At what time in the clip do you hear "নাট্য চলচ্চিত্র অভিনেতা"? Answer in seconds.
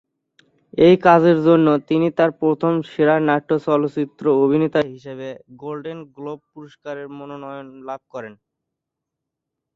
3.29-4.79